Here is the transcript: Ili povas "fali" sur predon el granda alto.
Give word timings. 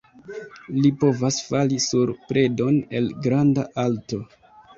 Ili 0.77 0.91
povas 1.03 1.37
"fali" 1.49 1.77
sur 1.89 2.13
predon 2.33 2.81
el 3.01 3.11
granda 3.27 3.67
alto. 3.85 4.23